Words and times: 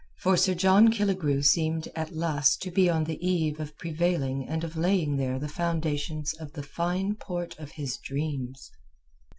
For 0.17 0.35
Sir 0.35 0.55
John 0.55 0.91
Killigrew 0.91 1.43
seemed 1.43 1.87
at 1.95 2.09
last 2.15 2.59
to 2.63 2.71
be 2.71 2.89
on 2.89 3.03
the 3.03 3.23
eve 3.23 3.59
of 3.59 3.77
prevailing 3.77 4.47
and 4.49 4.63
of 4.63 4.75
laying 4.75 5.15
there 5.17 5.37
the 5.37 5.47
foundations 5.47 6.33
of 6.33 6.53
the 6.53 6.63
fine 6.63 7.13
port 7.13 7.55
of 7.59 7.73
his 7.73 7.97
dreams. 7.97 8.71